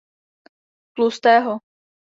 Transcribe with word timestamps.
Tlustého. 0.95 1.53